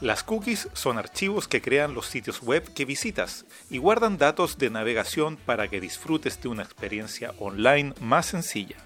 Las 0.00 0.22
cookies 0.24 0.68
son 0.72 0.96
archivos 0.96 1.46
que 1.46 1.60
crean 1.60 1.92
los 1.92 2.06
sitios 2.06 2.40
web 2.40 2.72
que 2.72 2.86
visitas 2.86 3.44
y 3.68 3.76
guardan 3.76 4.16
datos 4.16 4.56
de 4.56 4.70
navegación 4.70 5.36
para 5.36 5.68
que 5.68 5.78
disfrutes 5.78 6.40
de 6.40 6.48
una 6.48 6.62
experiencia 6.62 7.34
online 7.38 7.92
más 8.00 8.24
sencilla. 8.24 8.76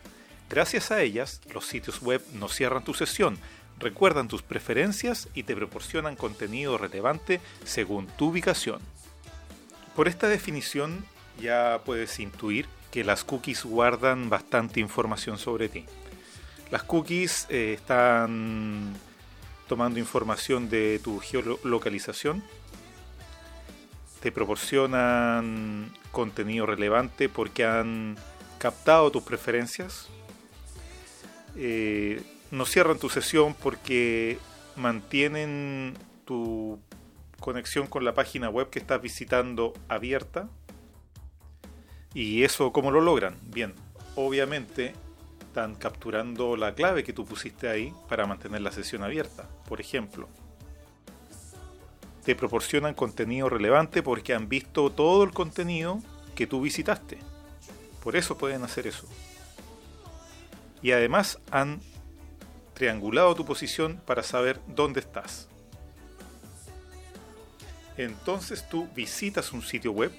Gracias 0.51 0.91
a 0.91 1.03
ellas, 1.03 1.41
los 1.53 1.67
sitios 1.67 2.03
web 2.03 2.21
no 2.33 2.49
cierran 2.49 2.83
tu 2.83 2.95
sesión, 2.95 3.39
recuerdan 3.79 4.27
tus 4.27 4.43
preferencias 4.43 5.29
y 5.35 5.45
te 5.45 5.55
proporcionan 5.55 6.17
contenido 6.17 6.79
relevante 6.79 7.41
según 7.63 8.09
tu 8.09 8.31
ubicación. 8.31 8.81
Por 9.95 10.09
esta 10.09 10.27
definición 10.27 11.05
ya 11.41 11.81
puedes 11.85 12.19
intuir 12.19 12.67
que 12.91 13.05
las 13.05 13.23
cookies 13.23 13.65
guardan 13.65 14.31
bastante 14.31 14.81
información 14.81 15.39
sobre 15.39 15.69
ti. 15.69 15.85
Las 16.73 16.83
cookies 16.83 17.47
eh, 17.51 17.75
están 17.75 18.95
tomando 19.67 19.99
información 19.99 20.69
de 20.69 21.01
tu 21.03 21.19
geolocalización. 21.21 22.43
Te 24.21 24.33
proporcionan 24.33 25.93
contenido 26.11 26.67
relevante 26.67 27.29
porque 27.29 27.65
han 27.65 28.17
captado 28.59 29.11
tus 29.11 29.23
preferencias. 29.23 30.09
Eh, 31.57 32.23
no 32.51 32.65
cierran 32.65 32.99
tu 32.99 33.09
sesión 33.09 33.55
porque 33.55 34.39
mantienen 34.77 35.95
tu 36.25 36.81
conexión 37.41 37.87
con 37.87 38.05
la 38.05 38.15
página 38.15 38.49
web 38.49 38.71
que 38.71 38.79
estás 38.79 39.03
visitando 39.03 39.75
abierta. 39.89 40.49
¿Y 42.15 42.45
eso 42.45 42.73
cómo 42.73 42.91
lo 42.91 43.01
logran? 43.01 43.37
Bien, 43.43 43.75
obviamente 44.15 44.95
están 45.55 45.77
capturando 45.77 46.57
la 46.57 46.75
clave 46.75 47.05
que 47.05 47.13
tú 47.13 47.25
pusiste 47.25 47.69
ahí 47.69 47.95
para 48.09 48.27
mantener 48.27 48.61
la 48.61 48.73
sesión 48.73 49.05
abierta, 49.05 49.49
por 49.69 49.81
ejemplo. 49.81 50.29
Te 52.25 52.35
proporcionan 52.35 52.95
contenido 52.95 53.49
relevante 53.49 54.03
porque 54.03 54.35
han 54.35 54.49
visto 54.49 54.91
todo 54.91 55.23
el 55.23 55.31
contenido 55.31 56.03
que 56.35 56.49
tú 56.49 56.61
visitaste. 56.61 57.21
Por 58.03 58.17
eso 58.17 58.37
pueden 58.37 58.65
hacer 58.65 58.89
eso. 58.89 59.07
Y 60.83 60.91
además 60.91 61.39
han 61.53 61.81
triangulado 62.73 63.37
tu 63.37 63.45
posición 63.45 64.03
para 64.05 64.25
saber 64.25 64.59
dónde 64.67 64.99
estás. 64.99 65.47
Entonces 67.97 68.69
tú 68.69 68.89
visitas 68.93 69.53
un 69.53 69.63
sitio 69.63 69.93
web 69.93 70.11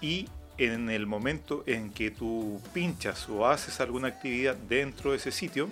y 0.00 0.28
en 0.58 0.90
el 0.90 1.06
momento 1.06 1.64
en 1.66 1.90
que 1.90 2.10
tú 2.10 2.60
pinchas 2.72 3.28
o 3.28 3.46
haces 3.46 3.80
alguna 3.80 4.08
actividad 4.08 4.56
dentro 4.56 5.10
de 5.10 5.16
ese 5.16 5.32
sitio, 5.32 5.68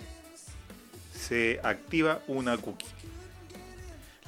se 1.13 1.59
activa 1.63 2.21
una 2.27 2.57
cookie. 2.57 2.87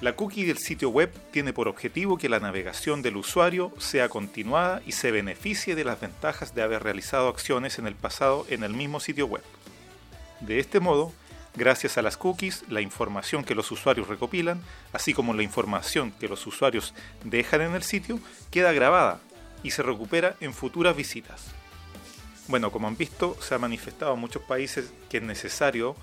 La 0.01 0.15
cookie 0.15 0.45
del 0.45 0.57
sitio 0.57 0.89
web 0.89 1.11
tiene 1.31 1.53
por 1.53 1.67
objetivo 1.67 2.17
que 2.17 2.27
la 2.27 2.39
navegación 2.39 3.01
del 3.01 3.17
usuario 3.17 3.71
sea 3.77 4.09
continuada 4.09 4.81
y 4.85 4.91
se 4.91 5.11
beneficie 5.11 5.75
de 5.75 5.85
las 5.85 6.01
ventajas 6.01 6.53
de 6.53 6.61
haber 6.61 6.83
realizado 6.83 7.29
acciones 7.29 7.79
en 7.79 7.87
el 7.87 7.95
pasado 7.95 8.45
en 8.49 8.63
el 8.63 8.73
mismo 8.73 8.99
sitio 8.99 9.27
web. 9.27 9.43
De 10.41 10.59
este 10.59 10.81
modo, 10.81 11.13
gracias 11.55 11.97
a 11.97 12.01
las 12.01 12.17
cookies, 12.17 12.65
la 12.67 12.81
información 12.81 13.45
que 13.45 13.55
los 13.55 13.71
usuarios 13.71 14.09
recopilan, 14.09 14.61
así 14.91 15.13
como 15.13 15.33
la 15.33 15.43
información 15.43 16.11
que 16.19 16.27
los 16.27 16.45
usuarios 16.47 16.93
dejan 17.23 17.61
en 17.61 17.75
el 17.75 17.83
sitio, 17.83 18.19
queda 18.51 18.73
grabada 18.73 19.21
y 19.63 19.71
se 19.71 19.81
recupera 19.81 20.35
en 20.39 20.53
futuras 20.53 20.95
visitas. 20.95 21.47
Bueno, 22.47 22.71
como 22.71 22.87
han 22.87 22.97
visto, 22.97 23.37
se 23.41 23.55
ha 23.55 23.57
manifestado 23.57 24.13
en 24.13 24.19
muchos 24.19 24.43
países 24.43 24.91
que 25.09 25.17
es 25.17 25.23
necesario 25.23 25.95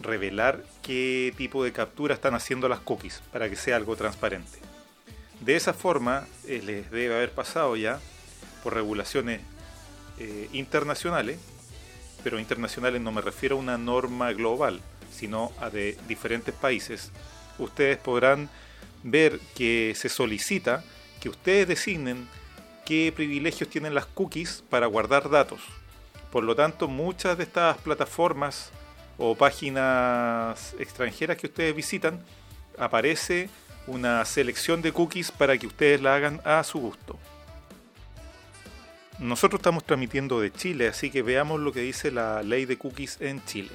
revelar 0.00 0.64
qué 0.82 1.34
tipo 1.36 1.62
de 1.62 1.72
captura 1.72 2.14
están 2.14 2.34
haciendo 2.34 2.68
las 2.68 2.80
cookies 2.80 3.22
para 3.32 3.48
que 3.50 3.56
sea 3.56 3.76
algo 3.76 3.96
transparente. 3.96 4.58
De 5.40 5.56
esa 5.56 5.74
forma, 5.74 6.26
eh, 6.46 6.62
les 6.64 6.90
debe 6.90 7.14
haber 7.14 7.32
pasado 7.32 7.76
ya 7.76 8.00
por 8.62 8.74
regulaciones 8.74 9.40
eh, 10.18 10.48
internacionales, 10.52 11.38
pero 12.24 12.38
internacionales 12.38 13.00
no 13.00 13.12
me 13.12 13.20
refiero 13.20 13.56
a 13.56 13.60
una 13.60 13.78
norma 13.78 14.32
global, 14.32 14.80
sino 15.12 15.52
a 15.60 15.70
de 15.70 15.96
diferentes 16.08 16.54
países. 16.54 17.12
Ustedes 17.58 17.98
podrán 17.98 18.48
ver 19.02 19.38
que 19.54 19.94
se 19.96 20.08
solicita 20.08 20.82
que 21.20 21.28
ustedes 21.28 21.68
designen 21.68 22.28
qué 22.88 23.12
privilegios 23.14 23.68
tienen 23.68 23.94
las 23.94 24.06
cookies 24.06 24.64
para 24.70 24.86
guardar 24.86 25.28
datos. 25.28 25.60
Por 26.32 26.42
lo 26.42 26.56
tanto, 26.56 26.88
muchas 26.88 27.36
de 27.36 27.44
estas 27.44 27.76
plataformas 27.76 28.70
o 29.18 29.34
páginas 29.34 30.74
extranjeras 30.78 31.36
que 31.36 31.48
ustedes 31.48 31.76
visitan, 31.76 32.18
aparece 32.78 33.50
una 33.86 34.24
selección 34.24 34.80
de 34.80 34.92
cookies 34.92 35.30
para 35.30 35.58
que 35.58 35.66
ustedes 35.66 36.00
la 36.00 36.14
hagan 36.14 36.40
a 36.46 36.64
su 36.64 36.78
gusto. 36.78 37.18
Nosotros 39.18 39.58
estamos 39.58 39.84
transmitiendo 39.84 40.40
de 40.40 40.50
Chile, 40.50 40.88
así 40.88 41.10
que 41.10 41.20
veamos 41.20 41.60
lo 41.60 41.74
que 41.74 41.80
dice 41.80 42.10
la 42.10 42.42
ley 42.42 42.64
de 42.64 42.78
cookies 42.78 43.20
en 43.20 43.44
Chile. 43.44 43.72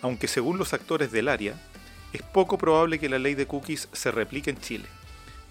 Aunque 0.00 0.26
según 0.26 0.58
los 0.58 0.72
actores 0.72 1.12
del 1.12 1.28
área, 1.28 1.54
es 2.12 2.22
poco 2.22 2.58
probable 2.58 2.98
que 2.98 3.08
la 3.08 3.20
ley 3.20 3.36
de 3.36 3.46
cookies 3.46 3.88
se 3.92 4.10
replique 4.10 4.50
en 4.50 4.60
Chile 4.60 4.88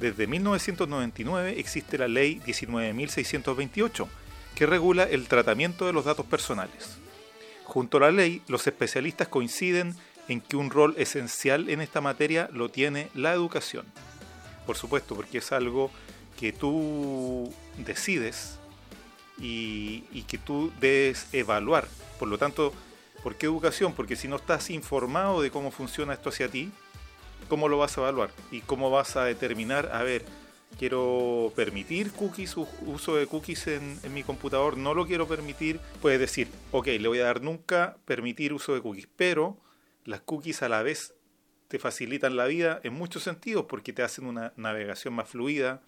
desde 0.01 0.25
1999 0.25 1.59
existe 1.59 1.97
la 1.97 2.07
Ley 2.07 2.41
19.628, 2.45 4.07
que 4.55 4.65
regula 4.65 5.03
el 5.03 5.27
tratamiento 5.27 5.85
de 5.85 5.93
los 5.93 6.05
datos 6.05 6.25
personales. 6.25 6.97
Junto 7.63 7.97
a 7.97 8.01
la 8.01 8.11
ley, 8.11 8.41
los 8.47 8.67
especialistas 8.67 9.29
coinciden 9.29 9.95
en 10.27 10.41
que 10.41 10.57
un 10.57 10.71
rol 10.71 10.95
esencial 10.97 11.69
en 11.69 11.79
esta 11.79 12.01
materia 12.01 12.49
lo 12.51 12.69
tiene 12.69 13.09
la 13.13 13.31
educación. 13.31 13.85
Por 14.65 14.75
supuesto, 14.75 15.15
porque 15.15 15.37
es 15.37 15.51
algo 15.51 15.91
que 16.39 16.51
tú 16.51 17.53
decides 17.77 18.57
y, 19.39 20.01
que 20.27 20.37
tú 20.37 20.71
debes 20.81 21.27
evaluar. 21.31 21.87
Por 22.19 22.27
lo 22.27 22.37
tanto, 22.37 22.73
¿por 23.23 23.35
qué 23.35 23.45
educación? 23.45 23.93
Porque 23.93 24.15
si 24.15 24.27
no 24.27 24.35
estás 24.35 24.69
informado 24.69 25.41
de 25.41 25.51
cómo 25.51 25.71
funciona 25.71 26.13
esto 26.13 26.29
hacia 26.29 26.49
ti, 26.49 26.71
¿cómo 27.51 27.67
lo 27.67 27.77
vas 27.77 27.97
a 27.97 28.01
evaluar? 28.01 28.31
¿Y 28.49 28.61
cómo 28.61 28.89
vas 28.91 29.17
a 29.17 29.25
determinar, 29.25 29.89
a 29.91 30.03
ver, 30.03 30.23
quiero 30.79 31.51
permitir 31.53 32.13
cookies, 32.13 32.55
uso 32.55 33.17
de 33.17 33.27
cookies 33.27 33.67
en, 33.67 33.99
mi 34.13 34.23
computador, 34.23 34.77
no 34.77 34.93
lo 34.93 35.05
quiero 35.05 35.27
permitir, 35.27 35.81
puedes 36.01 36.17
decir, 36.17 36.47
ok, 36.71 36.87
le 36.87 37.09
voy 37.09 37.19
a 37.19 37.25
dar 37.25 37.41
nunca 37.41 37.97
permitir 38.05 38.53
uso 38.53 38.73
de 38.73 38.81
cookies, 38.81 39.09
pero 39.17 39.57
las 40.05 40.21
cookies 40.21 40.63
a 40.63 40.69
la 40.69 40.81
vez 40.81 41.13
te 41.67 41.77
facilitan 41.77 42.37
la 42.37 42.45
vida 42.45 42.79
en 42.85 42.93
muchos 42.93 43.23
sentidos 43.23 43.65
porque 43.67 43.91
te 43.91 44.01
hacen 44.01 44.27
una 44.27 44.53
navegación 44.55 45.13
más 45.13 45.27
fluida, 45.27 45.81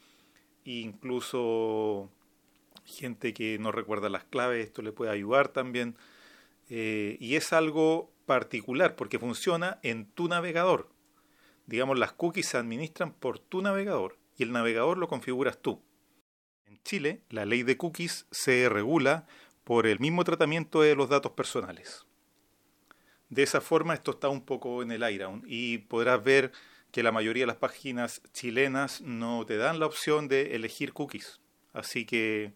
incluso 0.66 2.10
gente 2.84 3.34
que 3.34 3.58
no 3.58 3.72
recuerda 3.72 4.10
las 4.10 4.26
claves, 4.26 4.66
esto 4.66 4.82
le 4.82 4.92
puede 4.92 5.12
ayudar 5.12 5.48
también. 5.48 5.96
Eh, 6.70 7.16
y 7.22 7.38
es 7.38 7.54
algo 7.54 8.12
particular 8.26 8.98
porque 8.98 9.18
funciona 9.18 9.80
en 9.82 10.08
tu 10.08 10.28
navegador. 10.28 10.93
Digamos, 11.66 11.98
las 11.98 12.14
cookies 12.14 12.48
se 12.48 12.58
administran 12.58 13.14
por 13.14 13.40
tu 13.40 13.62
navegador 13.62 14.18
y 14.38 14.44
el 14.44 14.52
navegador 14.52 14.98
lo 14.98 15.08
configuras 15.08 15.62
tú. 15.62 15.82
En 16.66 16.82
Chile, 16.84 17.22
la 17.30 17.46
ley 17.46 17.64
de 17.64 17.78
cookies 17.78 18.28
se 18.32 18.68
regula 18.70 19.28
por 19.64 19.88
el 19.88 20.00
mismo 20.00 20.24
tratamiento 20.24 20.82
de 20.82 20.96
los 20.96 21.10
datos 21.10 21.32
personales. 21.34 22.06
De 23.30 23.44
esa 23.44 23.62
forma, 23.62 23.94
esto 23.94 24.12
está 24.12 24.30
un 24.30 24.46
poco 24.46 24.84
en 24.84 24.92
el 24.92 25.04
aire 25.04 25.26
y 25.46 25.80
podrás 25.80 26.24
ver 26.24 26.52
que 26.92 27.02
la 27.02 27.12
mayoría 27.12 27.44
de 27.44 27.48
las 27.48 27.56
páginas 27.58 28.22
chilenas 28.34 29.02
no 29.02 29.46
te 29.46 29.58
dan 29.58 29.80
la 29.80 29.88
opción 29.88 30.28
de 30.28 30.56
elegir 30.56 30.94
cookies. 30.94 31.40
Así 31.74 32.06
que 32.06 32.54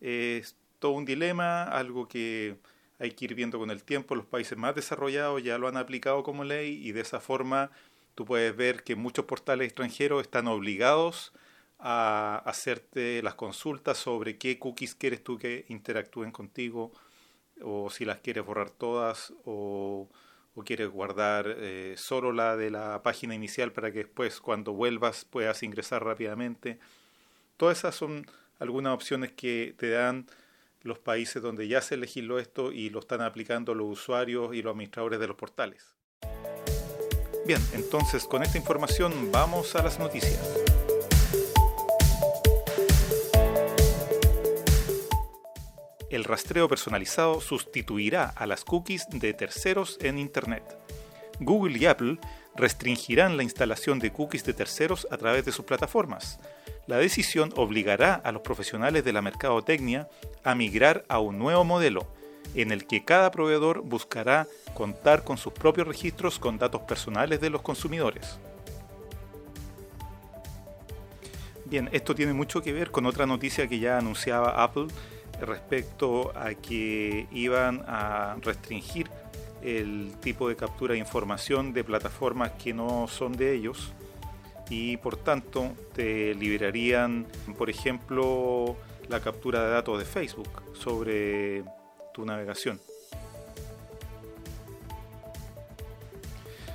es 0.00 0.56
todo 0.78 0.92
un 0.92 1.04
dilema, 1.04 1.64
algo 1.64 2.08
que 2.08 2.56
hay 2.98 3.10
que 3.10 3.26
ir 3.26 3.34
viendo 3.34 3.58
con 3.58 3.70
el 3.70 3.84
tiempo. 3.84 4.14
Los 4.14 4.24
países 4.24 4.56
más 4.56 4.74
desarrollados 4.74 5.42
ya 5.42 5.58
lo 5.58 5.68
han 5.68 5.76
aplicado 5.76 6.22
como 6.22 6.44
ley 6.44 6.80
y 6.86 6.92
de 6.92 7.02
esa 7.02 7.20
forma 7.20 7.70
tú 8.14 8.24
puedes 8.24 8.56
ver 8.56 8.82
que 8.84 8.96
muchos 8.96 9.24
portales 9.24 9.66
extranjeros 9.66 10.22
están 10.22 10.48
obligados 10.48 11.32
a 11.78 12.42
hacerte 12.44 13.22
las 13.22 13.34
consultas 13.34 13.98
sobre 13.98 14.36
qué 14.38 14.58
cookies 14.58 14.94
quieres 14.94 15.24
tú 15.24 15.38
que 15.38 15.64
interactúen 15.68 16.30
contigo 16.30 16.92
o 17.62 17.90
si 17.90 18.04
las 18.04 18.20
quieres 18.20 18.44
borrar 18.44 18.70
todas 18.70 19.32
o, 19.44 20.08
quieres 20.62 20.90
guardar 20.90 21.46
eh, 21.56 21.94
solo 21.96 22.32
la 22.32 22.54
de 22.54 22.70
la 22.70 23.02
página 23.02 23.34
inicial 23.34 23.72
para 23.72 23.90
que 23.92 24.00
después 24.00 24.42
cuando 24.42 24.74
vuelvas 24.74 25.24
puedas 25.24 25.62
ingresar 25.62 26.04
rápidamente. 26.04 26.78
Todas 27.56 27.78
esas 27.78 27.94
son 27.94 28.26
algunas 28.58 28.92
opciones 28.92 29.32
que 29.32 29.74
te 29.78 29.88
dan 29.88 30.26
los 30.82 30.98
países 30.98 31.42
donde 31.42 31.66
ya 31.66 31.80
se 31.80 31.96
legisló 31.96 32.38
esto 32.38 32.72
y 32.72 32.90
lo 32.90 33.00
están 33.00 33.22
aplicando 33.22 33.74
los 33.74 33.88
usuarios 33.88 34.54
y 34.54 34.60
los 34.60 34.72
administradores 34.72 35.18
de 35.18 35.28
los 35.28 35.36
portales. 35.36 35.94
Bien, 37.50 37.66
entonces 37.72 38.26
con 38.26 38.44
esta 38.44 38.58
información 38.58 39.32
vamos 39.32 39.74
a 39.74 39.82
las 39.82 39.98
noticias. 39.98 40.38
El 46.10 46.22
rastreo 46.22 46.68
personalizado 46.68 47.40
sustituirá 47.40 48.28
a 48.36 48.46
las 48.46 48.62
cookies 48.62 49.08
de 49.10 49.34
terceros 49.34 49.98
en 50.00 50.20
Internet. 50.20 50.62
Google 51.40 51.76
y 51.76 51.86
Apple 51.86 52.18
restringirán 52.54 53.36
la 53.36 53.42
instalación 53.42 53.98
de 53.98 54.12
cookies 54.12 54.44
de 54.44 54.54
terceros 54.54 55.08
a 55.10 55.16
través 55.16 55.44
de 55.44 55.50
sus 55.50 55.64
plataformas. 55.64 56.38
La 56.86 56.98
decisión 56.98 57.52
obligará 57.56 58.14
a 58.14 58.30
los 58.30 58.42
profesionales 58.42 59.02
de 59.04 59.12
la 59.12 59.22
mercadotecnia 59.22 60.08
a 60.44 60.54
migrar 60.54 61.04
a 61.08 61.18
un 61.18 61.40
nuevo 61.40 61.64
modelo, 61.64 62.06
en 62.54 62.72
el 62.72 62.86
que 62.86 63.04
cada 63.04 63.30
proveedor 63.30 63.82
buscará 63.82 64.46
contar 64.74 65.24
con 65.24 65.38
sus 65.38 65.52
propios 65.52 65.86
registros 65.86 66.38
con 66.38 66.58
datos 66.58 66.82
personales 66.82 67.40
de 67.40 67.50
los 67.50 67.62
consumidores. 67.62 68.38
Bien, 71.66 71.88
esto 71.92 72.14
tiene 72.14 72.32
mucho 72.32 72.62
que 72.62 72.72
ver 72.72 72.90
con 72.90 73.06
otra 73.06 73.26
noticia 73.26 73.68
que 73.68 73.78
ya 73.78 73.98
anunciaba 73.98 74.62
Apple 74.62 74.88
respecto 75.40 76.32
a 76.36 76.54
que 76.54 77.28
iban 77.30 77.84
a 77.86 78.36
restringir 78.42 79.08
el 79.62 80.14
tipo 80.20 80.48
de 80.48 80.56
captura 80.56 80.94
de 80.94 80.98
información 80.98 81.72
de 81.72 81.84
plataformas 81.84 82.52
que 82.52 82.74
no 82.74 83.06
son 83.08 83.32
de 83.32 83.54
ellos 83.54 83.92
y 84.68 84.96
por 84.96 85.16
tanto 85.16 85.72
te 85.92 86.34
liberarían, 86.34 87.26
por 87.58 87.70
ejemplo, 87.70 88.76
la 89.08 89.20
captura 89.20 89.64
de 89.64 89.70
datos 89.70 89.98
de 89.98 90.04
Facebook 90.04 90.48
sobre 90.74 91.64
tu 92.12 92.24
navegación. 92.24 92.80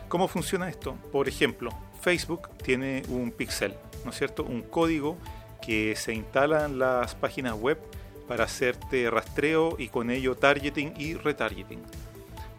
¿Cómo 0.08 0.28
funciona 0.28 0.70
esto? 0.70 0.96
Por 1.12 1.28
ejemplo, 1.28 1.72
Facebook 2.02 2.50
tiene 2.64 3.04
un 3.10 3.32
pixel, 3.32 3.74
¿no 4.04 4.12
es 4.12 4.18
cierto? 4.18 4.44
Un 4.44 4.62
código 4.62 5.18
que 5.66 5.96
se 5.96 6.14
instala 6.14 6.66
en 6.66 6.80
las 6.80 7.16
páginas 7.16 7.56
web 7.56 7.80
para 8.28 8.46
hacerte 8.46 9.10
rastreo 9.10 9.76
y 9.78 9.90
con 9.90 10.10
ello 10.10 10.36
targeting 10.36 10.94
y 10.98 11.16
retargeting. 11.16 11.82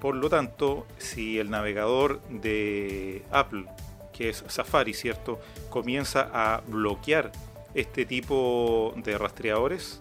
Por 0.01 0.17
lo 0.17 0.29
tanto, 0.29 0.87
si 0.99 1.39
el 1.39 1.51
navegador 1.51 2.21
de 2.29 3.25
Apple, 3.31 3.67
que 4.13 4.29
es 4.31 4.45
Safari, 4.49 4.93
¿cierto?, 4.93 5.41
comienza 5.71 6.29
a 6.33 6.63
bloquear 6.67 7.33
este 7.75 8.07
tipo 8.07 8.95
de 8.97 9.19
rastreadores, 9.19 9.99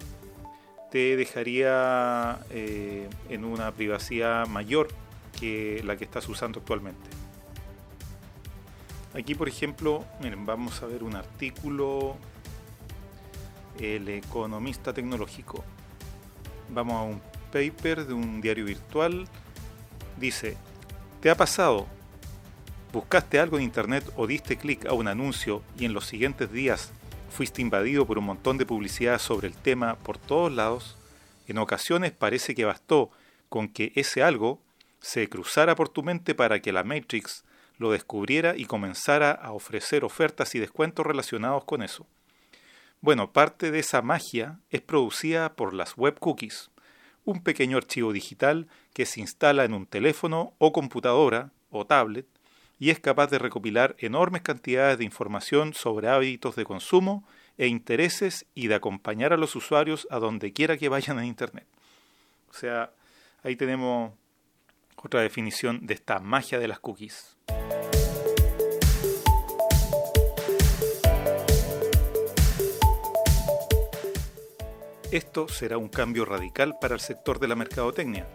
te 0.90 1.16
dejaría 1.16 2.38
eh, 2.50 3.08
en 3.28 3.44
una 3.44 3.72
privacidad 3.72 4.46
mayor 4.46 4.88
que 5.38 5.82
la 5.84 5.96
que 5.96 6.04
estás 6.04 6.28
usando 6.28 6.60
actualmente. 6.60 7.08
Aquí, 9.14 9.34
por 9.34 9.48
ejemplo, 9.48 10.04
miren, 10.20 10.44
vamos 10.44 10.82
a 10.82 10.86
ver 10.86 11.02
un 11.02 11.16
artículo 11.16 12.16
el 13.78 14.08
economista 14.08 14.92
tecnológico. 14.92 15.64
Vamos 16.70 16.94
a 16.94 17.02
un 17.02 17.20
paper 17.52 18.06
de 18.06 18.14
un 18.14 18.40
diario 18.40 18.64
virtual. 18.64 19.26
Dice, 20.18 20.56
¿te 21.20 21.30
ha 21.30 21.34
pasado? 21.34 21.86
¿Buscaste 22.92 23.38
algo 23.38 23.58
en 23.58 23.64
internet 23.64 24.04
o 24.16 24.26
diste 24.26 24.56
clic 24.56 24.86
a 24.86 24.92
un 24.92 25.08
anuncio 25.08 25.62
y 25.78 25.84
en 25.84 25.92
los 25.92 26.06
siguientes 26.06 26.50
días 26.50 26.92
fuiste 27.30 27.62
invadido 27.62 28.06
por 28.06 28.18
un 28.18 28.24
montón 28.24 28.58
de 28.58 28.66
publicidad 28.66 29.18
sobre 29.18 29.48
el 29.48 29.54
tema 29.54 29.96
por 29.96 30.18
todos 30.18 30.52
lados? 30.52 30.96
En 31.46 31.58
ocasiones 31.58 32.12
parece 32.12 32.54
que 32.54 32.64
bastó 32.64 33.10
con 33.48 33.68
que 33.68 33.92
ese 33.94 34.22
algo 34.22 34.60
se 35.00 35.28
cruzara 35.28 35.76
por 35.76 35.88
tu 35.88 36.02
mente 36.02 36.34
para 36.34 36.60
que 36.60 36.72
la 36.72 36.84
Matrix 36.84 37.44
lo 37.78 37.92
descubriera 37.92 38.56
y 38.56 38.64
comenzara 38.64 39.30
a 39.30 39.52
ofrecer 39.52 40.04
ofertas 40.04 40.54
y 40.54 40.58
descuentos 40.58 41.06
relacionados 41.06 41.64
con 41.64 41.82
eso. 41.82 42.06
Bueno, 43.00 43.32
parte 43.32 43.70
de 43.70 43.80
esa 43.80 44.02
magia 44.02 44.58
es 44.70 44.80
producida 44.80 45.54
por 45.54 45.74
las 45.74 45.96
web 45.96 46.18
cookies, 46.18 46.70
un 47.24 47.42
pequeño 47.42 47.76
archivo 47.76 48.12
digital 48.12 48.66
que 48.94 49.04
se 49.06 49.20
instala 49.20 49.64
en 49.64 49.74
un 49.74 49.86
teléfono 49.86 50.54
o 50.58 50.72
computadora 50.72 51.50
o 51.70 51.86
tablet 51.86 52.26
y 52.78 52.90
es 52.90 53.00
capaz 53.00 53.28
de 53.28 53.38
recopilar 53.38 53.96
enormes 53.98 54.42
cantidades 54.42 54.98
de 54.98 55.04
información 55.04 55.74
sobre 55.74 56.08
hábitos 56.08 56.56
de 56.56 56.64
consumo 56.64 57.24
e 57.58 57.68
intereses 57.68 58.46
y 58.54 58.68
de 58.68 58.74
acompañar 58.74 59.32
a 59.32 59.38
los 59.38 59.56
usuarios 59.56 60.06
a 60.10 60.18
donde 60.18 60.52
quiera 60.52 60.76
que 60.76 60.88
vayan 60.88 61.18
en 61.18 61.24
Internet. 61.24 61.66
O 62.50 62.52
sea, 62.52 62.90
ahí 63.42 63.56
tenemos 63.56 64.12
otra 64.96 65.20
definición 65.20 65.86
de 65.86 65.94
esta 65.94 66.18
magia 66.18 66.58
de 66.58 66.68
las 66.68 66.80
cookies. 66.80 67.36
Esto 75.12 75.48
será 75.48 75.78
un 75.78 75.88
cambio 75.88 76.24
radical 76.24 76.76
para 76.80 76.94
el 76.94 77.00
sector 77.00 77.38
de 77.38 77.48
la 77.48 77.54
mercadotecnia. 77.54 78.26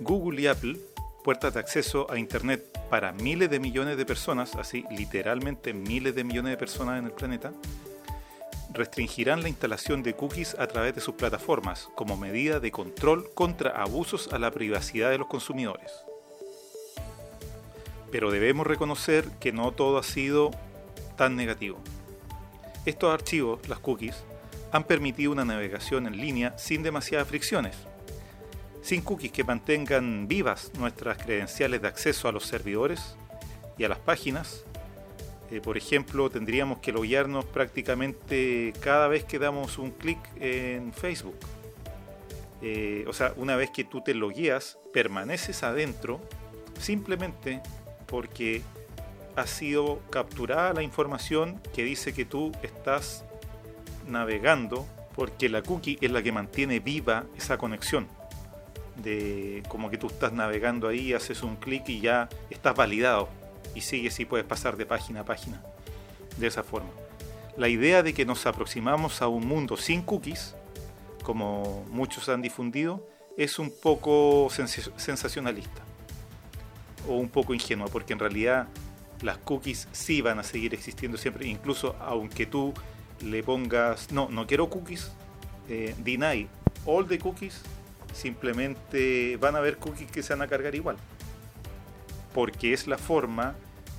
Google 0.00 0.42
y 0.42 0.48
Apple, 0.48 0.76
puertas 1.22 1.54
de 1.54 1.60
acceso 1.60 2.10
a 2.10 2.18
Internet 2.18 2.79
para 2.90 3.12
miles 3.12 3.48
de 3.48 3.60
millones 3.60 3.96
de 3.96 4.04
personas, 4.04 4.56
así 4.56 4.84
literalmente 4.90 5.72
miles 5.72 6.14
de 6.14 6.24
millones 6.24 6.50
de 6.50 6.56
personas 6.56 6.98
en 6.98 7.06
el 7.06 7.12
planeta, 7.12 7.52
restringirán 8.72 9.42
la 9.42 9.48
instalación 9.48 10.02
de 10.02 10.14
cookies 10.14 10.56
a 10.58 10.66
través 10.66 10.94
de 10.94 11.00
sus 11.00 11.14
plataformas 11.14 11.88
como 11.94 12.16
medida 12.16 12.60
de 12.60 12.72
control 12.72 13.30
contra 13.32 13.70
abusos 13.80 14.32
a 14.32 14.38
la 14.38 14.50
privacidad 14.50 15.10
de 15.10 15.18
los 15.18 15.28
consumidores. 15.28 15.92
Pero 18.10 18.32
debemos 18.32 18.66
reconocer 18.66 19.24
que 19.38 19.52
no 19.52 19.70
todo 19.72 19.98
ha 19.98 20.02
sido 20.02 20.50
tan 21.16 21.36
negativo. 21.36 21.78
Estos 22.86 23.14
archivos, 23.14 23.68
las 23.68 23.78
cookies, 23.78 24.24
han 24.72 24.84
permitido 24.84 25.32
una 25.32 25.44
navegación 25.44 26.06
en 26.06 26.16
línea 26.16 26.58
sin 26.58 26.82
demasiadas 26.82 27.28
fricciones, 27.28 27.76
sin 28.82 29.02
cookies 29.02 29.32
que 29.32 29.44
mantengan 29.44 30.26
vivas 30.28 30.72
nuestras 30.78 31.18
credenciales 31.18 31.82
de 31.82 31.88
acceso 31.88 32.28
a 32.28 32.32
los 32.32 32.46
servidores 32.46 33.16
y 33.78 33.84
a 33.84 33.88
las 33.88 33.98
páginas. 33.98 34.64
Eh, 35.50 35.60
por 35.60 35.76
ejemplo, 35.76 36.30
tendríamos 36.30 36.78
que 36.78 36.92
loguearnos 36.92 37.44
prácticamente 37.44 38.72
cada 38.80 39.08
vez 39.08 39.24
que 39.24 39.38
damos 39.38 39.78
un 39.78 39.90
clic 39.90 40.18
en 40.40 40.92
Facebook. 40.92 41.36
Eh, 42.62 43.04
o 43.08 43.12
sea, 43.12 43.32
una 43.36 43.56
vez 43.56 43.70
que 43.70 43.84
tú 43.84 44.02
te 44.02 44.14
logueas, 44.14 44.78
permaneces 44.92 45.62
adentro 45.62 46.20
simplemente 46.78 47.60
porque 48.06 48.62
ha 49.36 49.46
sido 49.46 50.00
capturada 50.10 50.72
la 50.72 50.82
información 50.82 51.60
que 51.74 51.84
dice 51.84 52.12
que 52.12 52.24
tú 52.24 52.52
estás 52.62 53.24
navegando 54.06 54.86
porque 55.14 55.48
la 55.48 55.62
cookie 55.62 55.98
es 56.00 56.10
la 56.10 56.22
que 56.22 56.32
mantiene 56.32 56.80
viva 56.80 57.24
esa 57.36 57.58
conexión. 57.58 58.06
De 59.02 59.62
como 59.68 59.90
que 59.90 59.98
tú 59.98 60.08
estás 60.08 60.32
navegando 60.32 60.88
ahí, 60.88 61.12
haces 61.12 61.42
un 61.42 61.56
clic 61.56 61.88
y 61.88 62.00
ya 62.00 62.28
estás 62.50 62.74
validado 62.76 63.28
y 63.74 63.80
sigues 63.80 64.18
y 64.20 64.24
puedes 64.24 64.46
pasar 64.46 64.76
de 64.76 64.84
página 64.86 65.20
a 65.20 65.24
página 65.24 65.62
de 66.38 66.46
esa 66.46 66.62
forma. 66.62 66.90
la 67.56 67.68
idea 67.68 68.02
de 68.02 68.14
que 68.14 68.24
nos 68.24 68.46
aproximamos 68.46 69.20
a 69.20 69.28
un 69.28 69.46
mundo 69.46 69.76
sin 69.76 70.02
cookies, 70.02 70.54
como 71.22 71.84
muchos 71.90 72.28
han 72.28 72.40
difundido, 72.40 73.06
es 73.36 73.58
un 73.58 73.70
poco 73.70 74.48
sensacionalista 74.50 75.82
o 77.08 77.16
un 77.16 77.28
poco 77.28 77.52
ingenua, 77.52 77.88
porque 77.88 78.14
en 78.14 78.18
realidad 78.18 78.68
las 79.20 79.38
cookies 79.38 79.88
sí 79.92 80.22
van 80.22 80.38
a 80.38 80.42
seguir 80.42 80.72
existiendo 80.72 81.18
siempre, 81.18 81.46
incluso 81.46 81.96
aunque 82.00 82.46
tú 82.46 82.72
le 83.22 83.42
pongas, 83.42 84.10
no, 84.10 84.28
no 84.30 84.46
quiero 84.46 84.70
cookies, 84.70 85.12
eh, 85.68 85.94
deny 85.98 86.48
all 86.86 87.06
the 87.06 87.18
cookies, 87.18 87.62
simplemente 88.12 89.36
van 89.38 89.54
a 89.54 89.58
haber 89.58 89.76
cookies 89.76 90.10
que 90.10 90.22
se 90.22 90.32
van 90.32 90.42
a 90.42 90.48
cargar 90.48 90.74
igual, 90.74 90.96
porque 92.34 92.72
es 92.72 92.86
la 92.86 92.98
forma 92.98 93.54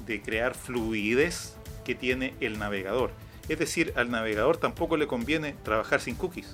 de 0.06 0.22
crear 0.22 0.56
fluidez 0.56 1.56
que 1.86 1.96
tiene 1.96 2.34
el 2.40 2.60
navegador. 2.60 3.12
Es 3.50 3.60
decir, 3.60 3.94
al 3.96 4.12
navegador 4.12 4.58
tampoco 4.58 4.98
le 4.98 5.08
conviene 5.08 5.56
trabajar 5.64 6.00
sin 6.00 6.16
cookies, 6.16 6.54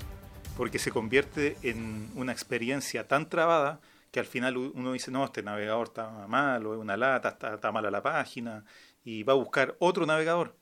porque 0.55 0.79
se 0.79 0.91
convierte 0.91 1.57
en 1.61 2.09
una 2.15 2.31
experiencia 2.31 3.07
tan 3.07 3.29
trabada 3.29 3.79
que 4.11 4.19
al 4.19 4.25
final 4.25 4.57
uno 4.57 4.93
dice, 4.93 5.11
no, 5.11 5.25
este 5.25 5.43
navegador 5.43 5.87
está 5.87 6.27
malo, 6.27 6.73
es 6.73 6.79
una 6.79 6.97
lata, 6.97 7.29
está, 7.29 7.55
está 7.55 7.71
mala 7.71 7.91
la 7.91 8.01
página, 8.01 8.63
y 9.03 9.23
va 9.23 9.33
a 9.33 9.37
buscar 9.37 9.75
otro 9.79 10.05
navegador. 10.05 10.55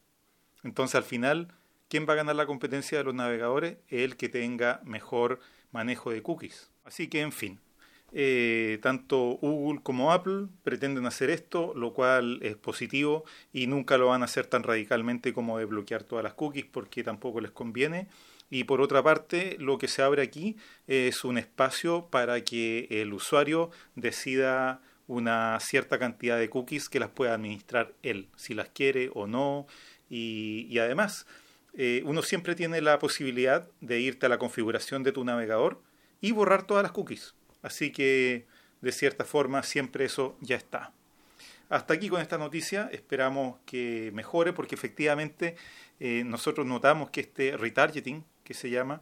Entonces 0.63 0.95
al 0.95 1.03
final, 1.03 1.53
¿quién 1.87 2.05
va 2.09 2.13
a 2.13 2.17
ganar 2.17 2.35
la 2.35 2.47
competencia 2.47 2.97
de 2.97 3.03
los 3.03 3.13
navegadores? 3.13 3.77
El 3.87 4.17
que 4.17 4.29
tenga 4.29 4.81
mejor 4.83 5.39
manejo 5.71 6.11
de 6.11 6.23
cookies. 6.23 6.71
Así 6.85 7.07
que, 7.07 7.21
en 7.21 7.31
fin, 7.31 7.59
eh, 8.17 8.79
tanto 8.81 9.39
Google 9.41 9.81
como 9.83 10.13
Apple 10.13 10.47
pretenden 10.63 11.05
hacer 11.05 11.29
esto, 11.29 11.73
lo 11.75 11.93
cual 11.93 12.39
es 12.43 12.55
positivo 12.55 13.25
y 13.51 13.67
nunca 13.67 13.97
lo 13.97 14.07
van 14.07 14.21
a 14.21 14.25
hacer 14.25 14.45
tan 14.45 14.63
radicalmente 14.63 15.33
como 15.33 15.57
de 15.57 15.65
bloquear 15.65 16.03
todas 16.03 16.23
las 16.23 16.33
cookies 16.33 16.65
porque 16.65 17.03
tampoco 17.03 17.41
les 17.41 17.51
conviene. 17.51 18.07
Y 18.49 18.63
por 18.65 18.79
otra 18.79 19.03
parte, 19.03 19.57
lo 19.59 19.77
que 19.77 19.87
se 19.87 20.01
abre 20.01 20.21
aquí 20.21 20.55
es 20.87 21.25
un 21.25 21.37
espacio 21.37 22.07
para 22.09 22.41
que 22.41 22.87
el 22.89 23.11
usuario 23.11 23.71
decida 23.95 24.81
una 25.07 25.59
cierta 25.59 25.99
cantidad 25.99 26.37
de 26.39 26.49
cookies 26.49 26.87
que 26.87 26.99
las 26.99 27.09
pueda 27.09 27.33
administrar 27.33 27.93
él, 28.03 28.29
si 28.37 28.53
las 28.53 28.69
quiere 28.69 29.09
o 29.13 29.27
no. 29.27 29.67
Y, 30.09 30.77
además, 30.77 31.25
eh, 31.73 32.01
uno 32.05 32.21
siempre 32.21 32.55
tiene 32.55 32.79
la 32.81 32.99
posibilidad 32.99 33.67
de 33.81 33.99
irte 33.99 34.27
a 34.27 34.29
la 34.29 34.37
configuración 34.37 35.03
de 35.03 35.11
tu 35.11 35.25
navegador 35.25 35.81
y 36.21 36.31
borrar 36.31 36.65
todas 36.65 36.83
las 36.83 36.91
cookies. 36.91 37.35
Así 37.61 37.91
que, 37.91 38.45
de 38.81 38.91
cierta 38.91 39.25
forma, 39.25 39.63
siempre 39.63 40.05
eso 40.05 40.37
ya 40.41 40.55
está. 40.55 40.91
Hasta 41.69 41.95
aquí 41.95 42.09
con 42.09 42.21
esta 42.21 42.37
noticia, 42.37 42.89
esperamos 42.91 43.57
que 43.65 44.11
mejore 44.13 44.53
porque 44.53 44.75
efectivamente 44.75 45.55
eh, 45.99 46.23
nosotros 46.25 46.67
notamos 46.67 47.09
que 47.09 47.21
este 47.21 47.57
retargeting, 47.57 48.23
que 48.43 48.53
se 48.53 48.69
llama, 48.69 49.01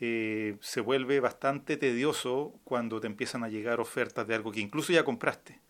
eh, 0.00 0.56
se 0.60 0.80
vuelve 0.80 1.20
bastante 1.20 1.76
tedioso 1.76 2.52
cuando 2.64 3.00
te 3.00 3.06
empiezan 3.06 3.44
a 3.44 3.48
llegar 3.48 3.78
ofertas 3.78 4.26
de 4.26 4.34
algo 4.34 4.50
que 4.50 4.58
incluso 4.58 4.92
ya 4.92 5.04
compraste. 5.04 5.60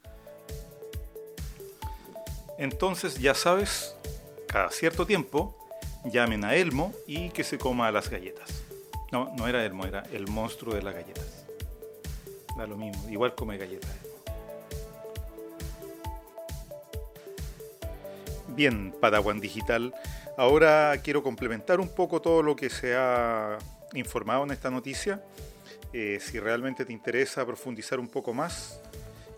Entonces, 2.58 3.18
ya 3.18 3.34
sabes, 3.34 3.94
cada 4.46 4.70
cierto 4.70 5.04
tiempo, 5.04 5.58
llamen 6.04 6.44
a 6.44 6.54
Elmo 6.54 6.94
y 7.06 7.28
que 7.30 7.44
se 7.44 7.58
coma 7.58 7.90
las 7.90 8.08
galletas. 8.08 8.61
No, 9.12 9.30
no 9.36 9.46
era 9.46 9.64
Elmo, 9.64 9.84
era 9.84 10.02
el 10.10 10.26
monstruo 10.26 10.74
de 10.74 10.82
las 10.82 10.94
galletas. 10.94 11.44
Da 12.56 12.66
lo 12.66 12.76
mismo, 12.76 13.08
igual 13.10 13.34
come 13.34 13.58
galletas. 13.58 13.90
Bien, 18.48 18.94
Padawan 19.00 19.38
Digital. 19.38 19.94
Ahora 20.38 20.94
quiero 21.02 21.22
complementar 21.22 21.78
un 21.78 21.88
poco 21.88 22.22
todo 22.22 22.42
lo 22.42 22.56
que 22.56 22.70
se 22.70 22.94
ha 22.96 23.58
informado 23.94 24.44
en 24.44 24.50
esta 24.50 24.70
noticia. 24.70 25.22
Eh, 25.92 26.18
si 26.20 26.40
realmente 26.40 26.86
te 26.86 26.92
interesa 26.92 27.44
profundizar 27.44 28.00
un 28.00 28.08
poco 28.08 28.32
más. 28.32 28.80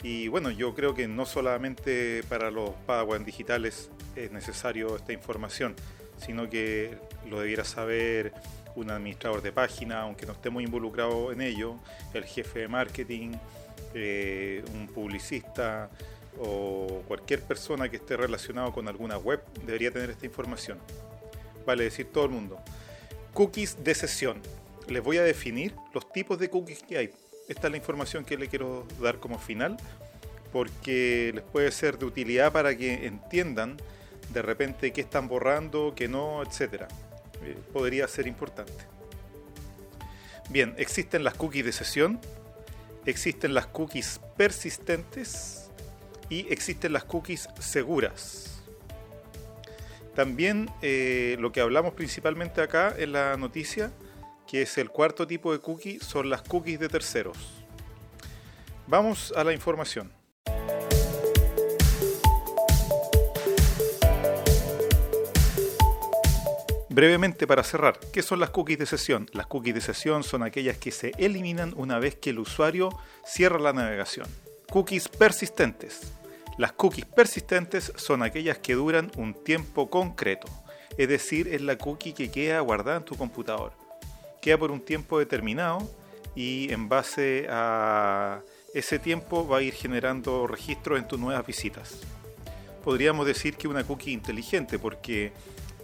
Y 0.05 0.29
bueno, 0.29 0.51
yo 0.51 0.75
creo 0.75 0.95
que 0.95 1.09
no 1.09 1.27
solamente 1.27 2.23
para 2.29 2.51
los 2.51 2.71
Padawan 2.87 3.25
digitales 3.25 3.91
es 4.15 4.31
necesario 4.31 4.95
esta 4.97 5.13
información, 5.13 5.75
sino 6.19 6.49
que 6.49 6.97
lo 7.29 7.41
debiera 7.41 7.65
saber 7.65 8.33
un 8.77 8.91
administrador 8.91 9.43
de 9.43 9.53
página, 9.53 10.03
aunque 10.03 10.27
no 10.27 10.33
esté 10.33 10.51
muy 10.51 10.65
involucrado 10.65 11.33
en 11.33 11.41
ello, 11.41 11.77
el 12.13 12.25
jefe 12.25 12.61
de 12.61 12.69
marketing, 12.69 13.33
eh, 13.95 14.65
un 14.75 14.89
publicista 14.89 15.91
o 16.41 17.03
cualquier 17.07 17.43
persona 17.43 17.89
que 17.89 17.97
esté 17.97 18.17
relacionado 18.17 18.73
con 18.73 18.89
alguna 18.89 19.17
web 19.17 19.41
debería 19.65 19.91
tener 19.91 20.11
esta 20.11 20.27
información. 20.27 20.79
Vale 21.65 21.85
decir 21.85 22.07
todo 22.13 22.25
el 22.25 22.31
mundo. 22.31 22.59
Cookies 23.33 23.83
de 23.83 23.95
sesión. 23.95 24.41
Les 24.89 25.03
voy 25.03 25.19
a 25.19 25.23
definir 25.23 25.75
los 25.95 26.13
tipos 26.13 26.39
de 26.39 26.51
cookies 26.51 26.83
que 26.83 26.99
hay. 26.99 27.11
Esta 27.49 27.69
es 27.69 27.71
la 27.71 27.77
información 27.77 28.25
que 28.25 28.37
le 28.37 28.49
quiero 28.49 28.87
dar 29.01 29.19
como 29.19 29.39
final 29.39 29.77
porque 30.53 31.33
les 31.35 31.43
puede 31.43 31.73
ser 31.73 31.99
de 31.99 32.07
utilidad 32.07 32.53
para 32.53 32.77
que 32.77 33.07
entiendan 33.07 33.77
de 34.33 34.41
repente 34.41 34.93
qué 34.93 35.01
están 35.01 35.27
borrando, 35.27 35.95
qué 35.97 36.07
no, 36.07 36.43
etcétera. 36.43 36.87
Podría 37.73 38.09
ser 38.09 38.27
importante. 38.27 38.85
Bien, 40.51 40.75
existen 40.77 41.25
las 41.25 41.35
cookies 41.35 41.65
de 41.65 41.73
sesión, 41.73 42.21
existen 43.07 43.55
las 43.55 43.67
cookies 43.67 44.21
persistentes 44.37 45.71
y 46.29 46.53
existen 46.53 46.93
las 46.93 47.05
cookies 47.05 47.49
seguras. 47.59 48.63
También 50.15 50.71
eh, 50.81 51.37
lo 51.41 51.51
que 51.51 51.61
hablamos 51.61 51.95
principalmente 51.95 52.61
acá 52.61 52.95
en 52.97 53.13
la 53.13 53.37
noticia, 53.37 53.91
que 54.47 54.63
es 54.63 54.79
el 54.79 54.91
cuarto 54.91 55.27
tipo 55.27 55.53
de 55.53 55.59
cookie, 55.59 55.99
son 55.99 56.31
las 56.31 56.43
cookies 56.43 56.79
de 56.79 56.89
terceros. 56.89 57.65
Vamos 58.87 59.33
a 59.35 59.43
la 59.43 59.53
información. 59.53 60.13
Brevemente 66.95 67.49
para 67.49 67.65
cerrar, 67.65 67.99
¿qué 68.13 68.23
son 68.23 68.39
las 68.39 68.51
cookies 68.51 68.79
de 68.79 68.87
sesión? 68.87 69.29
Las 69.33 69.49
cookies 69.49 69.75
de 69.75 69.81
sesión 69.81 70.23
son 70.23 70.45
aquellas 70.45 70.79
que 70.79 70.93
se 70.93 71.11
eliminan 71.19 71.75
una 71.77 71.99
vez 71.99 72.15
que 72.15 72.31
el 72.31 72.39
usuario 72.39 72.89
cierra 73.27 73.59
la 73.59 73.73
navegación. 73.73 74.29
Cookies 74.71 75.09
persistentes. 75.09 76.13
Las 76.57 76.71
cookies 76.71 77.05
persistentes 77.07 77.93
son 77.97 78.23
aquellas 78.23 78.59
que 78.59 78.75
duran 78.75 79.11
un 79.17 79.35
tiempo 79.35 79.91
concreto, 79.91 80.47
es 80.97 81.09
decir, 81.09 81.49
es 81.49 81.63
la 81.63 81.77
cookie 81.77 82.13
que 82.13 82.31
queda 82.31 82.61
guardada 82.61 82.99
en 82.99 83.05
tu 83.05 83.17
computador. 83.17 83.73
Queda 84.41 84.57
por 84.57 84.71
un 84.71 84.81
tiempo 84.81 85.19
determinado 85.19 85.81
y 86.37 86.73
en 86.73 86.89
base 86.89 87.49
a 87.51 88.41
ese 88.73 89.01
tiempo 89.01 89.49
va 89.49 89.59
a 89.59 89.63
ir 89.63 89.75
generando 89.75 90.47
registros 90.47 91.01
en 91.01 91.09
tus 91.09 91.19
nuevas 91.19 91.45
visitas. 91.45 92.03
Podríamos 92.85 93.27
decir 93.27 93.57
que 93.57 93.67
una 93.67 93.83
cookie 93.83 94.13
inteligente 94.13 94.79
porque 94.79 95.33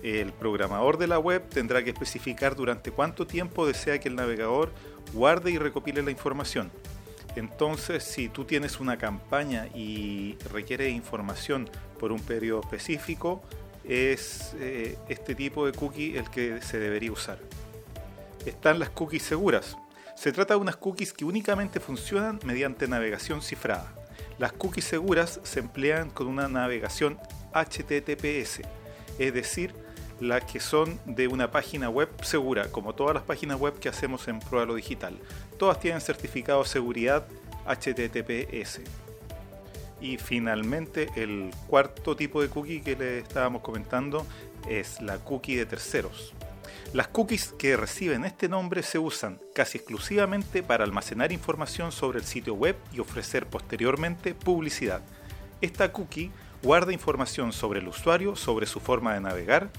el 0.02 0.32
programador 0.32 0.98
de 0.98 1.06
la 1.06 1.18
web 1.18 1.48
tendrá 1.48 1.82
que 1.84 1.90
especificar 1.90 2.56
durante 2.56 2.90
cuánto 2.90 3.26
tiempo 3.26 3.66
desea 3.66 3.98
que 3.98 4.08
el 4.08 4.16
navegador 4.16 4.72
guarde 5.12 5.50
y 5.50 5.58
recopile 5.58 6.02
la 6.02 6.10
información. 6.10 6.70
Entonces, 7.36 8.02
si 8.02 8.28
tú 8.28 8.44
tienes 8.44 8.80
una 8.80 8.98
campaña 8.98 9.68
y 9.74 10.36
requiere 10.52 10.88
información 10.88 11.68
por 11.98 12.12
un 12.12 12.20
periodo 12.20 12.60
específico, 12.60 13.42
es 13.84 14.54
eh, 14.58 14.98
este 15.08 15.34
tipo 15.34 15.66
de 15.66 15.72
cookie 15.72 16.16
el 16.16 16.28
que 16.30 16.60
se 16.60 16.78
debería 16.78 17.12
usar. 17.12 17.38
Están 18.44 18.78
las 18.78 18.90
cookies 18.90 19.22
seguras. 19.22 19.76
Se 20.16 20.32
trata 20.32 20.54
de 20.54 20.60
unas 20.60 20.76
cookies 20.76 21.12
que 21.12 21.24
únicamente 21.24 21.80
funcionan 21.80 22.40
mediante 22.44 22.88
navegación 22.88 23.42
cifrada. 23.42 23.94
Las 24.38 24.52
cookies 24.52 24.84
seguras 24.84 25.40
se 25.42 25.60
emplean 25.60 26.10
con 26.10 26.26
una 26.26 26.48
navegación 26.48 27.18
HTTPS, 27.52 28.62
es 29.18 29.34
decir, 29.34 29.74
las 30.20 30.44
que 30.44 30.60
son 30.60 31.00
de 31.06 31.28
una 31.28 31.50
página 31.50 31.88
web 31.88 32.08
segura, 32.22 32.70
como 32.70 32.94
todas 32.94 33.14
las 33.14 33.22
páginas 33.24 33.58
web 33.58 33.78
que 33.78 33.88
hacemos 33.88 34.28
en 34.28 34.38
Prueba 34.38 34.66
lo 34.66 34.74
Digital. 34.74 35.18
Todas 35.58 35.80
tienen 35.80 36.00
certificado 36.00 36.62
de 36.62 36.68
seguridad 36.68 37.26
HTTPS. 37.66 38.80
Y 40.00 40.18
finalmente 40.18 41.10
el 41.16 41.50
cuarto 41.66 42.16
tipo 42.16 42.40
de 42.40 42.48
cookie 42.48 42.80
que 42.80 42.96
le 42.96 43.18
estábamos 43.18 43.62
comentando 43.62 44.26
es 44.68 45.00
la 45.00 45.18
cookie 45.18 45.56
de 45.56 45.66
terceros. 45.66 46.34
Las 46.92 47.08
cookies 47.08 47.54
que 47.58 47.76
reciben 47.76 48.24
este 48.24 48.48
nombre 48.48 48.82
se 48.82 48.98
usan 48.98 49.38
casi 49.54 49.78
exclusivamente 49.78 50.62
para 50.62 50.84
almacenar 50.84 51.32
información 51.32 51.92
sobre 51.92 52.18
el 52.18 52.24
sitio 52.24 52.54
web 52.54 52.76
y 52.92 53.00
ofrecer 53.00 53.46
posteriormente 53.46 54.34
publicidad. 54.34 55.00
Esta 55.60 55.92
cookie 55.92 56.32
guarda 56.62 56.92
información 56.92 57.52
sobre 57.52 57.80
el 57.80 57.88
usuario, 57.88 58.34
sobre 58.34 58.66
su 58.66 58.80
forma 58.80 59.14
de 59.14 59.20
navegar, 59.20 59.70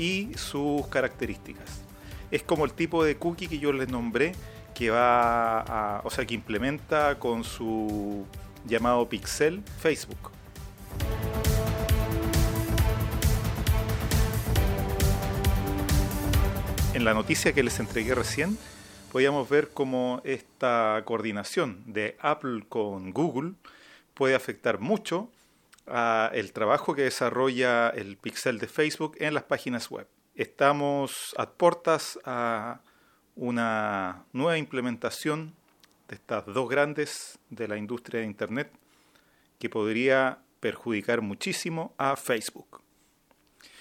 y 0.00 0.32
sus 0.36 0.86
características. 0.86 1.82
Es 2.30 2.42
como 2.42 2.64
el 2.64 2.72
tipo 2.72 3.04
de 3.04 3.16
cookie 3.16 3.46
que 3.46 3.58
yo 3.58 3.72
les 3.72 3.88
nombré 3.88 4.32
que 4.74 4.90
va 4.90 5.60
a, 5.60 6.00
o 6.04 6.10
sea, 6.10 6.24
que 6.24 6.34
implementa 6.34 7.18
con 7.18 7.44
su 7.44 8.24
llamado 8.66 9.08
pixel 9.08 9.62
Facebook. 9.78 10.32
en 16.92 17.04
la 17.04 17.14
noticia 17.14 17.54
que 17.54 17.62
les 17.62 17.80
entregué 17.80 18.14
recién, 18.14 18.58
podíamos 19.10 19.48
ver 19.48 19.70
cómo 19.72 20.20
esta 20.24 21.02
coordinación 21.06 21.82
de 21.86 22.16
Apple 22.20 22.64
con 22.68 23.12
Google 23.12 23.52
puede 24.12 24.34
afectar 24.34 24.80
mucho 24.80 25.30
a 25.86 26.30
el 26.34 26.52
trabajo 26.52 26.94
que 26.94 27.02
desarrolla 27.02 27.88
el 27.90 28.16
pixel 28.16 28.58
de 28.58 28.66
Facebook 28.66 29.16
en 29.18 29.34
las 29.34 29.44
páginas 29.44 29.90
web. 29.90 30.06
Estamos 30.34 31.34
a 31.36 31.50
puertas 31.50 32.18
a 32.24 32.80
una 33.36 34.24
nueva 34.32 34.58
implementación 34.58 35.54
de 36.08 36.16
estas 36.16 36.46
dos 36.46 36.68
grandes 36.68 37.38
de 37.50 37.68
la 37.68 37.76
industria 37.76 38.20
de 38.20 38.26
Internet 38.26 38.72
que 39.58 39.68
podría 39.68 40.38
perjudicar 40.60 41.20
muchísimo 41.20 41.94
a 41.98 42.16
Facebook. 42.16 42.82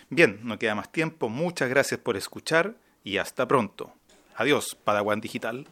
Bien, 0.09 0.39
no 0.43 0.57
queda 0.57 0.75
más 0.75 0.91
tiempo. 0.91 1.29
Muchas 1.29 1.69
gracias 1.69 1.99
por 1.99 2.17
escuchar 2.17 2.75
y 3.03 3.17
hasta 3.17 3.47
pronto. 3.47 3.93
Adiós, 4.35 4.75
Padawan 4.83 5.21
Digital. 5.21 5.67